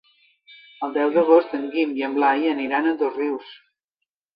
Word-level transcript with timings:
El 0.87 0.95
deu 0.95 1.11
d'agost 1.17 1.55
en 1.59 1.69
Guim 1.77 1.95
i 2.03 2.09
en 2.11 2.19
Blai 2.19 2.51
aniran 2.57 2.95
a 2.95 2.99
Dosrius. 3.07 3.59